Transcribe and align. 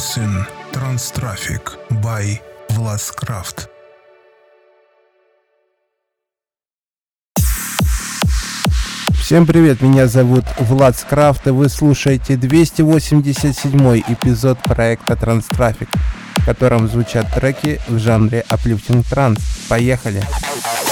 Listen 0.00 0.46
Transtraffic 0.72 1.76
by 2.02 2.40
Vlascraft. 2.70 3.68
Всем 9.20 9.46
привет, 9.46 9.82
меня 9.82 10.06
зовут 10.06 10.44
Влад 10.58 10.96
Скрафт, 10.96 11.48
и 11.48 11.50
вы 11.50 11.68
слушаете 11.68 12.36
287 12.36 14.00
эпизод 14.08 14.58
проекта 14.62 15.16
Транстрафик, 15.16 15.90
в 16.36 16.46
котором 16.46 16.88
звучат 16.88 17.30
треки 17.34 17.78
в 17.86 17.98
жанре 17.98 18.46
Uplifting 18.48 19.04
Trans. 19.04 19.38
Поехали! 19.68 20.22
Поехали! 20.22 20.89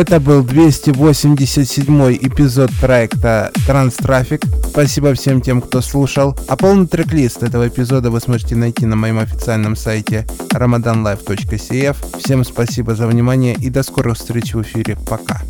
Это 0.00 0.18
был 0.18 0.42
287 0.42 2.16
эпизод 2.22 2.70
проекта 2.80 3.52
Транстрафик. 3.66 4.40
Спасибо 4.70 5.12
всем 5.12 5.42
тем, 5.42 5.60
кто 5.60 5.82
слушал. 5.82 6.34
А 6.48 6.56
полный 6.56 6.86
трек-лист 6.86 7.42
этого 7.42 7.68
эпизода 7.68 8.10
вы 8.10 8.18
сможете 8.22 8.56
найти 8.56 8.86
на 8.86 8.96
моем 8.96 9.18
официальном 9.18 9.76
сайте 9.76 10.26
ramadanlife.cf. 10.54 12.18
Всем 12.18 12.44
спасибо 12.44 12.94
за 12.94 13.06
внимание 13.06 13.54
и 13.54 13.68
до 13.68 13.82
скорых 13.82 14.16
встреч 14.16 14.54
в 14.54 14.62
эфире. 14.62 14.96
Пока. 15.06 15.42